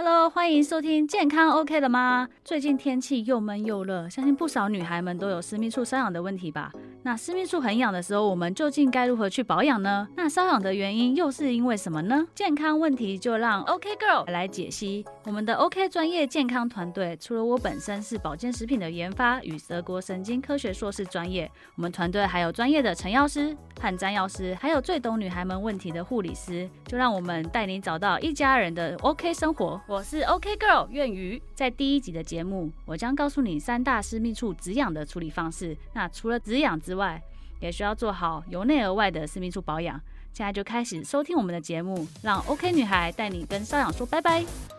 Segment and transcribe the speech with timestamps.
[0.00, 2.28] Hello，欢迎收听健康 OK 了吗？
[2.44, 6.70] 最近天气又闷又热，相信不少女孩们都有私密处瘙痒的问题吧？
[7.02, 10.06] 那私密处很痒的时候，我们究竟该如何去保养呢？
[10.14, 12.24] 那瘙痒的原因又是因为什么呢？
[12.32, 15.04] 健康问题就让 OK Girl 来解析。
[15.28, 29.78] 我们的 OK 专业健康团队，除了我本身是保健食品的研发与德国神经科学硕士专业，我们团队还有专业的陈药师和詹药师，还有最懂女孩们问题的护理师，就让我们带你找到一家人的 OK 生活。
[29.86, 35.76] 我是 OK Girl 愿瑜，在第一集的节目，我将告诉你三大私密处止痒的处理方式。
[35.92, 37.22] 那除了止痒之外，
[37.60, 40.00] 也需要做好由内而外的私密处保养。
[40.32, 44.77] 现在就开始收听我们的节目，让 OK 女孩带你跟瘙痒说拜拜。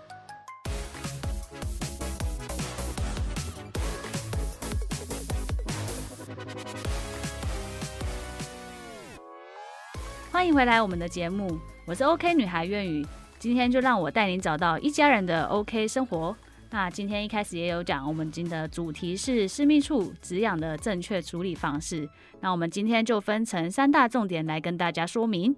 [10.40, 13.06] 欢迎回来我们的节目，我是 OK 女孩苑宇。
[13.38, 16.34] 今天就让我带您找到一家人的 OK 生活。
[16.70, 22.10] 那今天一开始也有讲，我们今天的主题是私密处止痒的正确处理方式。
[22.40, 25.54] 那我们今天就分成三大重点来跟大家说明。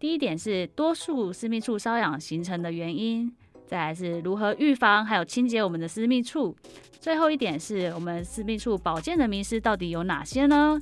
[0.00, 3.32] 第一点是多数私密处瘙痒形成的原因，
[3.68, 6.56] 再来是如何预防还有清洁我们的私密处，
[6.98, 10.76] 最后一点是我们私密处保健的名师到底有哪些呢？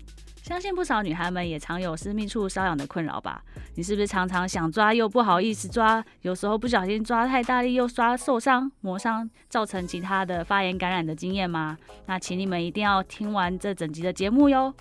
[0.45, 3.43] 相信不少女孩们也常有私密处瘙痒的困扰吧？
[3.77, 6.05] 你是不是常常想抓又不好意思抓？
[6.21, 11.79] 有时候不小心抓太大力又抓受伤、磨伤，造成其他的发炎感染的经验吗？
[12.05, 14.75] 那请你们一定要听完这整集的节目哟。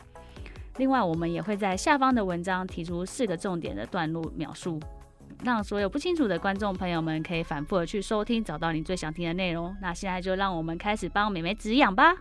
[0.75, 4.77] 另外，我们也会在下方的文章提出四个重点的段落描述，
[5.45, 9.73] 让所有不清楚的观众朋友们可以反复的去收听，找到你最想听的内容。
[9.81, 12.13] 那现在就让我们开始帮美美止痒吧。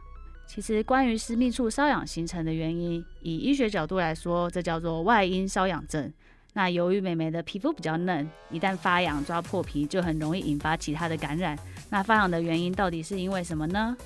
[0.47, 6.13] 其实，关于私密处瘙痒形成的原因，以医学角度来说，这叫做外阴瘙痒症。
[6.53, 11.59] 那由于美眉的皮肤比较嫩，一旦发痒抓破皮，就很容易引发其他的感染。
[11.89, 13.97] 那发痒的原因到底是因为什么呢？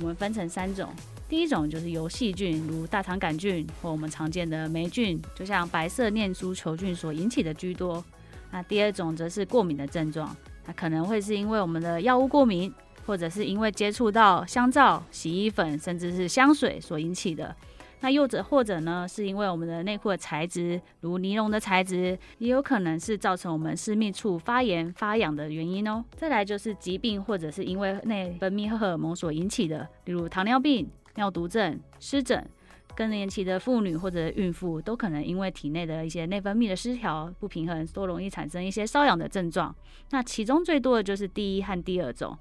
[0.00, 0.92] 我们分成三种，
[1.28, 8.04] 第一种就是由细菌，如大肠杆菌或我们常见的霉菌，就像白色念珠球菌所引起的居多。
[8.50, 10.36] 那第二种则是过敏的症状，
[10.66, 12.74] 那可能会是因为我们的药物过敏。
[13.06, 17.54] 或者是因为接触到香皂、洗衣粉，甚至是香水所引起的。
[18.00, 26.04] 那又者或者呢，是因为我们的内裤的材质，如尼龙的材质，也有可能是造成我们私密处发炎发痒的原因哦。
[26.14, 32.46] 再来就是疾病，或者是因为内分泌荷尔蒙所引起的，例如糖尿病、尿毒症、湿疹。
[32.94, 39.74] 更年期的妇女或者孕妇都可能因为体内的一些内分泌的失调不平衡，都容易产生一些瘙痒的症状。
[40.10, 42.36] 那其中最多的就是第一和第二种。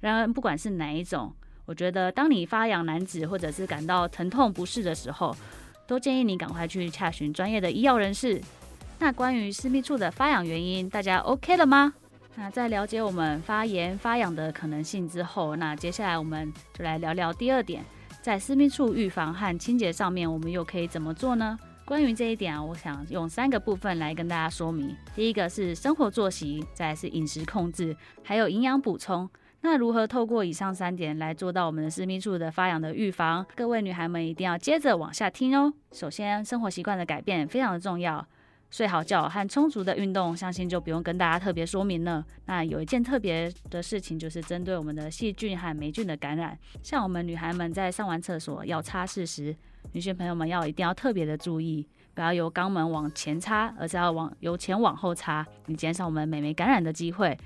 [0.00, 1.32] 然而，不管是哪一种，
[1.66, 5.36] 我觉得当你发痒难止或者是感到疼痛不适的时候，
[5.86, 8.40] 都建议你赶快去洽询专业的医药人士。
[8.98, 11.92] 那关于私密处的发痒原因，大家 OK 了吗？
[12.36, 17.84] 那在了解我们发炎发痒的可能性之后，那接下来我们就来聊聊第二点，
[18.22, 21.58] 在私密处预防和清洁上面，我们又可以怎么做呢？
[21.84, 24.96] 关于这一点啊，我想用三个部分来跟大家说明。
[25.14, 29.28] 第一个是生活作息，再是饮食控制，还有营养补充。
[29.62, 33.44] 那如何透过以上三点来做到我们的私密处的发痒的预防？
[33.54, 35.70] 各位女孩们一定要接着往下听哦。
[35.92, 38.26] 首先，生活习惯的改变非常的重要，
[38.70, 42.24] 睡好觉和充足的运动，相信就不用跟大家特别说明了。
[42.46, 49.54] 那有一件特别的事情，就是针对我们的细菌和霉菌的感染，像我们女孩们在上完厕所要擦拭时，
[49.92, 57.36] 女性朋友们要一定要特别的注意，不要由肛门往前擦，而是要往由前往后擦，以减少我们美眉感染的机会。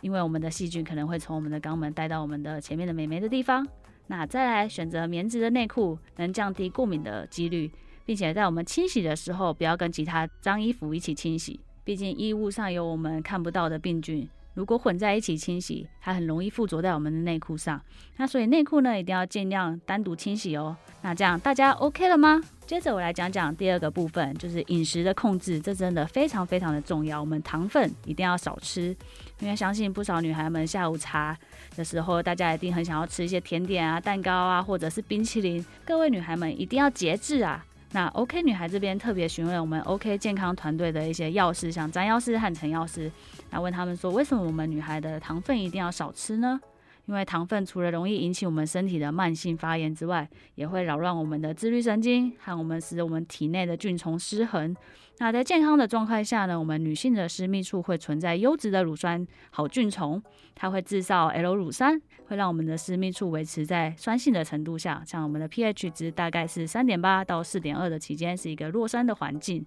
[0.00, 3.66] 因为我们的细菌可能会从我们的肛门带到我们的前面的美眉的地方。
[4.06, 7.70] 那再来选择棉质的内裤，能降低过敏的几率，
[8.04, 14.28] 并且在我们清洗的时候，不要跟其他脏衣服一起清洗，毕竟衣物上有我们看不到的病菌。
[14.54, 17.80] 如果混在一起清洗，它很容易附着在我们的内裤上。
[18.16, 20.76] 那所以内裤呢，一定要尽量单独清洗哦。
[21.02, 22.40] 那这样大家 OK 了吗？
[22.66, 27.20] 接着我来讲讲第二个部分，就是饮食的控制，这真的非常非常的重要。
[27.20, 28.94] 我们糖分一定要少吃，
[29.40, 31.36] 因为相信不少女孩们下午茶
[31.76, 35.64] 的时候，大家一定很想要吃一些甜点啊、蛋糕啊，或者是冰淇淋。
[35.84, 37.64] 各位女孩们一定要节制啊。
[37.92, 43.10] 那 OK 女孩这边特别询问我们 OK 健康团队的一些药师，像张药师和陈药师，
[43.50, 46.60] 那问他们说，为什么我们女孩的糖分一定要少吃呢？
[47.06, 54.74] 因为糖分除了容易引起我们身体的慢性发炎之外，也会扰乱我们的自律神经，和我们使我们体内的菌虫失衡。
[55.18, 60.22] 那在健康的状态下呢，我们女性的私密处会存在优质的乳酸好菌虫，
[60.54, 69.66] 它会制造 L 乳酸，会让我们的私密处维持在酸性的程度下，像我们的 pH 值大概是三点八到四点二的期间，是一个弱酸的环境。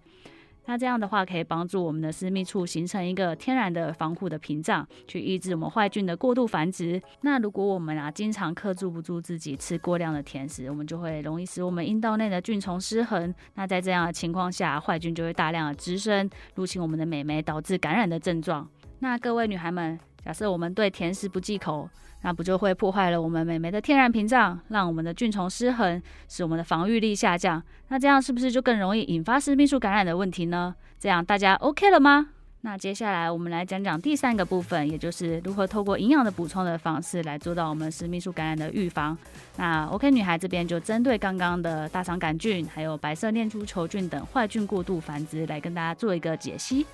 [0.65, 7.01] 那这样的话可以帮助我们的私密处形成一个天然的防护的屏障，去抑制我们坏菌的过度繁殖。
[7.21, 13.33] 那如果我们啊经常克制不住自己吃过量的甜食，我们就会容易使我们阴道内的菌虫失衡。
[13.56, 18.68] 那在这样的情况下，坏菌就会大量的滋生，入侵我们的美眉，导致感染的症状。
[19.00, 21.89] 那各位女孩们，假设我们对甜食不忌口，
[22.21, 27.61] 那不就会破坏了我们美眉的天然屏障，让我们的菌虫失衡，使我们的防御力下降？
[27.89, 30.73] 那这样是不是就更容易引发私密处感染的问题呢？
[30.99, 32.29] 这样大家 OK 了吗？
[32.65, 39.17] 那接下来我们来讲讲第三个部分，也就是如何透过营养的补充的方式来做到我们私密处感染的预防。
[39.57, 46.85] 那 OK 女孩这边就针对刚刚的大肠杆菌，还有白色念珠球菌等坏菌过度繁殖，来跟大家做一个解析。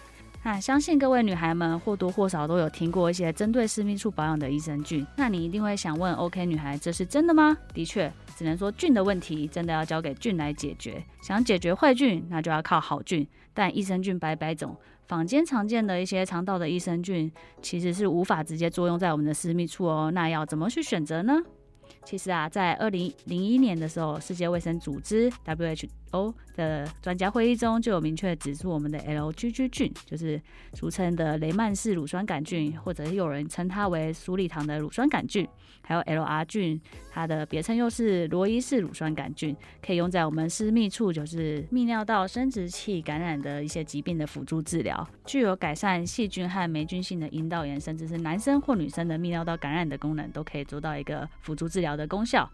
[0.42, 5.06] 那相信各位女孩们或多或少都有听过一些针对私密处保养的益生菌。
[5.18, 7.58] 那你一定会想问，OK 女孩，这是真的吗？
[7.74, 11.04] 的确，只能说菌的问题真的要交给菌来解决。
[11.22, 13.28] 想解决坏菌，那就要靠好菌。
[13.54, 14.76] 但益生菌百百种，
[15.08, 17.30] 坊间常见的一些肠道的益生菌，
[17.62, 20.10] 其实是无法直接作用在我们的私密处哦。
[20.14, 21.38] 那要怎么去选择呢？
[22.06, 25.90] 其实啊，在二零零一年的时候，世界卫生组织 WHO。
[26.56, 30.42] 的专家会议中就有明确指出，我们的 LGG 菌就是
[30.74, 35.48] 俗称的雷曼氏乳酸杆菌，或者有人称它为苏利糖的乳酸杆菌，
[35.82, 52.50] 还有 LR 菌，它的别称又是罗伊氏乳酸杆菌，可以用在我们私密处，就是泌尿道生殖器感染的一些疾病的辅助治疗，具有改善细菌和霉菌性的阴道炎，甚至是男生或女生的泌尿道感染的功能，都可以做到一个辅助治疗的功效。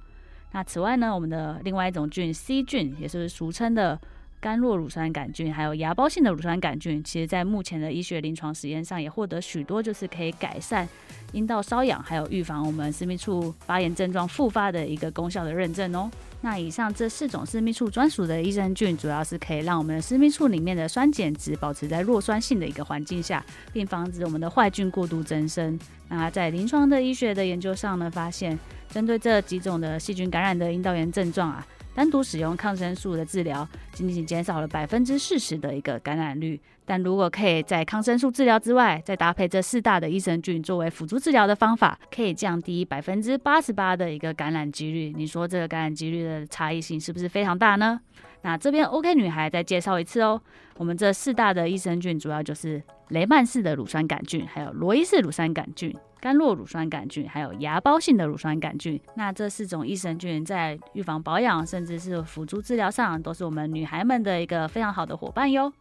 [0.55, 3.99] 那此外呢，我们的另外一种菌 C 菌，也是俗称的
[4.39, 10.87] 甘酪乳酸杆菌，还有芽孢性的乳酸杆菌，其实在目前的医学临床实验上也获得许多就是可以改善
[11.33, 16.09] 阴道瘙痒，还有预防我们私密处发炎症状复发的一个功效的认证哦。
[16.39, 25.77] 那以上这四种私密处专属的益生菌，主要是可以让我们的私密处里面的酸碱值保持在弱酸性的一个环境下，并防止我们的坏菌过度增生。
[26.07, 28.57] 那在临床的医学的研究上呢，发现。
[28.95, 36.57] 针对这几种的细菌感染的阴道炎症状啊，单独使用抗生素的治疗，仅仅减少了百分之四十的一个感染率。
[36.85, 45.13] 但如果可以在抗生素治疗之外，再搭配这四大的益生菌作为辅助治疗的方法，可以降低百分之八十八的一个感染几率。
[45.15, 47.99] 你说这个感染几率的差异性是不是非常大呢？
[48.43, 50.39] 那这边 OK 女孩再介绍一次哦，
[50.77, 55.95] 我们这四大的益生菌主要就是雷曼氏的乳酸杆菌，还有罗伊氏乳酸杆菌。
[56.21, 65.71] 甘洛乳酸杆菌，还有芽孢性的乳酸杆菌，那这四种益生菌在预防保养，甚至是辅助治疗上，都是我们女孩们的一个非常好的伙伴哟。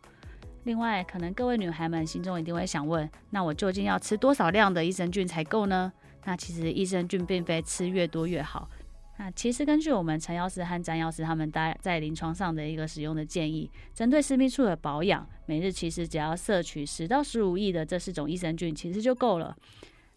[0.65, 5.93] 另外，可能各位女孩们心中一定会想问，那我究竟要吃多少量的益生菌才够呢？
[6.25, 8.69] 那其实益生菌并非吃越多越好。
[9.19, 19.55] 那其实根据我们陈药师和詹药师他们在在临床上的一个使用的建议，针对私密处的保养，每日其实只要摄取十到十五亿的这四种益生菌，其实就够了。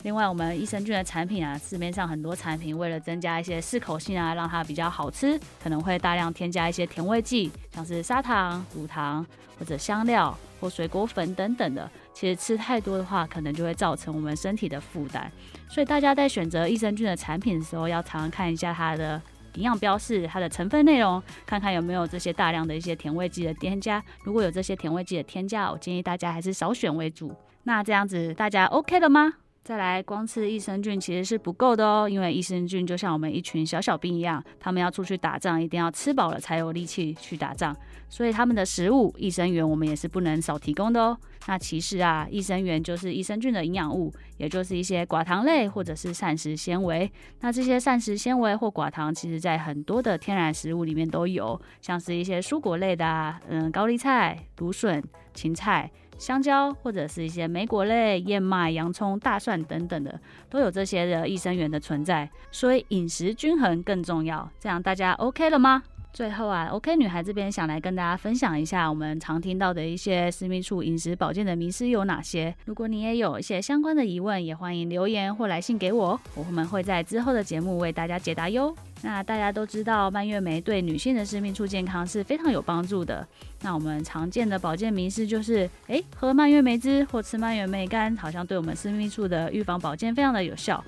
[0.03, 9.25] 另外，我们益生菌的产品啊，市面上很多产品为了增加一些适口性啊，让它比较好吃，可能会大量添加一些甜味剂，像是砂糖、乳糖
[9.57, 11.89] 或者香料或水果粉等等的。
[12.13, 15.29] 其实吃太多的话，可能就会造成我们身体的负担。
[15.67, 19.21] 所以大家在选择益生菌的产品的时候，要常常看一下它的
[19.55, 24.01] 营养标示、它的成分内容，看看有没有这些大量的一些甜味剂的添加。
[24.23, 27.35] 如果有这些甜味剂的添加，我建议大家还是少选为主。
[27.63, 29.33] 那这样子大家 OK 了吗？
[29.67, 37.75] 再来，光吃益生菌其实是不够的哦，因为益生菌就像我们一群小小兵一样，他们要出去打仗，一定要吃饱了才有力气去打仗，
[38.07, 41.17] 所以他们的食物益生元我们也是不能少提供的哦。
[41.47, 47.11] 那其实啊，益生元就是益生菌的营养物，也就是一些寡糖类或者是膳食纤维。
[47.41, 55.91] 那这些膳食纤维或寡糖，其实在很多的天然食物里面都有，像是一些蔬果类的啊，嗯，高丽菜、芦笋、芹菜。
[56.17, 60.19] 香蕉或者是一些莓果类、燕麦、洋葱、大蒜等等的，
[60.49, 64.49] 都有这些的益生元的存在，所以饮食均衡更重要。
[64.59, 65.83] 这样大家 OK 了吗？
[66.17, 72.51] 最后啊，OK 女孩这边想来跟大家分享一下我们常听到的一些私密处饮食保健的迷思有哪些。
[72.65, 78.75] 如果你也有一些相关的疑问，也欢迎留言或来信给我，我们会在之后的节目为大家解答哟。
[79.03, 83.23] 那大家都知道，蔓越莓对女性的私密处健康是非常有帮助的。
[83.61, 90.83] 那我们常见的保健迷思就是，诶，喝蔓越莓汁或吃蔓越莓干，好像对我们私密处的预防保健非常的有效。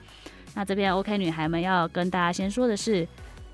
[0.55, 3.07] 那这边 OK 女孩们要跟大家先说的是。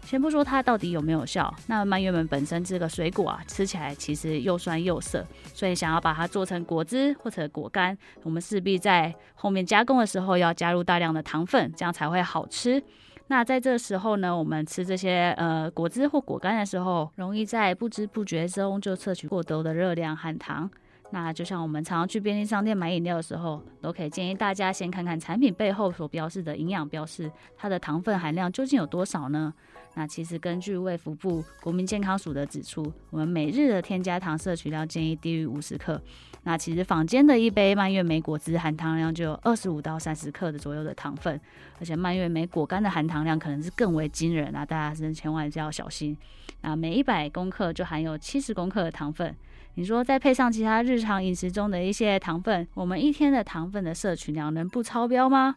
[0.06, 12.82] 先不说它到底有没有效，那蔓越莓本身这个水果啊，吃起来其实又酸又涩，所以想要把它做成果汁或者果干，我们势必在后面加工的时候要加入大量的糖分，这样才会好吃。
[13.28, 20.70] 那在这时候呢，我们吃这些呃果汁或果干的时候，容易在不知不觉中就摄取过多的热量和糖。
[21.12, 29.54] 那就像我们常常去便利商店买饮料的时候，都可以建议大家先看看产品背后所标示的营养标示，它的糖分含量究竟有多少呢？
[29.96, 36.00] 那其实根据卫福部国民健康署的指出，我们每日的添加糖摄取量建议低于五十克。
[36.44, 41.40] 那其实坊间的一杯蔓越莓果汁含糖量就有二十五到三十克的左右的糖分，
[41.80, 44.64] 而且蔓越莓果干的含糖量可能是更为惊人啊！
[44.64, 46.16] 大家真千万要小心。
[46.62, 49.36] 那每一百公克就含有七十公克的糖分，
[49.76, 55.56] 你说再配上其他日常饮食中的一些糖分，我们一天的糖分的摄取量能不超标吗？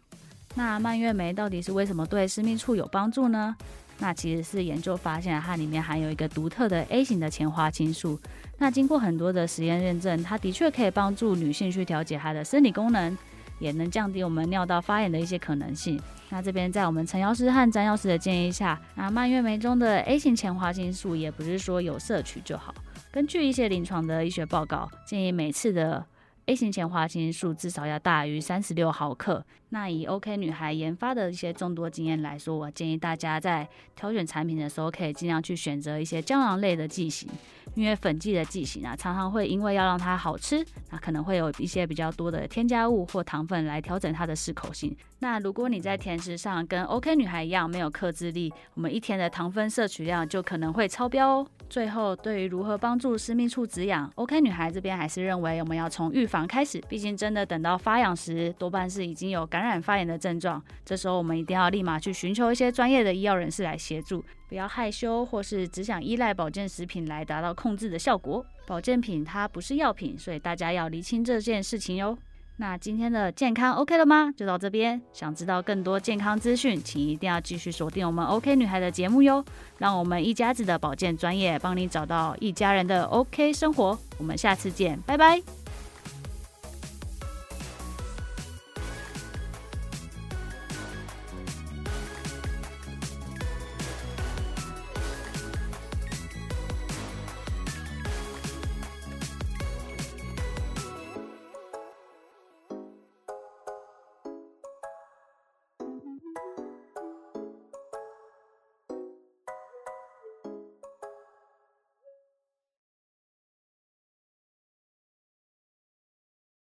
[0.55, 3.55] 那蔓越莓到底是为什么对私密处有帮助呢？
[3.99, 8.19] 那其实是研究发现，它里面含有一个独特的 A 型的前花青素。
[8.57, 13.17] 那经过很多的实验认证，它的确可以帮助女性去调节她的生理功能，
[13.59, 16.01] 也能降低我们尿道发炎的一些可能性。
[16.31, 22.75] 那这边在我们陈药师和詹药师的建议下，那蔓越莓中的 A 型前花青素也不是说有摄取就好。
[23.11, 26.05] 根据一些临床的医学报告，建议每次的
[26.49, 29.45] A 型前花青素至少要大于三十六毫克。
[29.69, 37.29] 那以 OK 女孩研发的一些众多经验来说，我建议大家在挑选产品的时候，可以尽量去选择一些胶囊类的剂型，
[37.75, 44.97] 因为粉剂的剂型啊，常常会因为要让它好吃，那可能会有一些比较多的添加物或糖分来调整它的适口性。
[45.19, 51.47] 那如果你在甜食上跟 OK 女孩一样没有克制力，我们一天的糖分摄取量就可能会超标哦。
[51.69, 60.63] 最后，对于如何帮助私密处止痒，OK 女孩这边还是认为我们要从预防开始，毕竟真的等到发痒时，多半是已经有感染发炎的症状。
[60.85, 68.45] 这时候我们一定要立马去寻求一些专业的医药人士来协助，不要害羞或是只想依赖保健食品来达到控制的效果。
[68.67, 72.17] 保健品它不是药品，所以大家要厘清这件事情哟。
[72.61, 74.35] 那今天的健康 OK 了吗？
[74.37, 75.01] 就到这边。
[75.13, 79.45] 想知道更多健康资讯，请一定要继续锁定我们 OK 女孩的节目哟。
[79.79, 83.97] 让我们一家子的保健专业帮你找到一家人的 OK 生活。
[84.19, 85.41] 我们下次见，拜拜。